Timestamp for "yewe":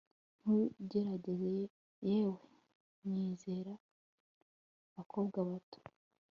2.07-2.41